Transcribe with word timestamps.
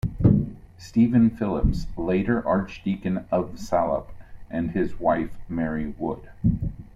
Stephen 0.79 1.29
Philips, 1.29 1.85
later 1.95 2.43
archdeacon 2.47 3.25
of 3.31 3.59
Salop, 3.59 4.09
and 4.49 4.71
his 4.71 4.99
wife 4.99 5.37
Mary 5.47 5.93
Wood. 5.95 6.27